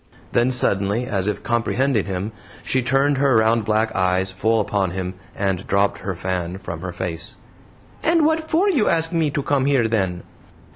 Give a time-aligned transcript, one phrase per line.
[0.31, 2.31] Then suddenly, as if comprehending him,
[2.63, 6.91] she turned her round black eyes full upon him and dropped her fan from her
[6.91, 7.35] face.
[8.01, 10.23] "And WHAT for you ask me to come here then?"